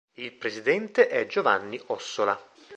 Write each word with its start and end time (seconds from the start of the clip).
Il 0.15 0.31
presidente 0.31 1.07
è 1.09 1.27
Giovanni 1.27 1.79
Ossola. 1.89 2.35